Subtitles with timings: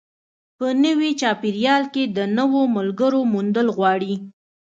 [0.57, 4.13] په نوي چاپېریال کې د نویو ملګرو موندل غواړي.